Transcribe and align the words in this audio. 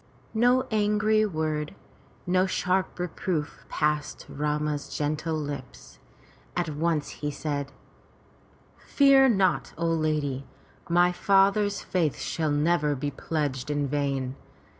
No 0.33 0.63
angry 0.71 1.27
word, 1.27 1.75
no 2.25 2.47
sharp 2.47 2.97
reproof 2.97 3.65
passed 3.69 4.25
Rama's 4.27 4.89
gentle 4.97 5.35
lips. 5.35 5.99
At 6.57 6.69
once 6.69 7.09
he 7.21 7.29
said: 7.29 7.71
"Fear 8.79 9.29
not, 9.29 9.73
O 9.77 9.85
lady, 9.85 10.47
my 10.89 11.11
father's 11.11 11.83
faith 11.83 12.17
shall 12.17 12.49
never 12.49 12.95
be 12.95 13.11
pledged 13.11 13.69
in 13.69 13.87
vain. 13.87 14.35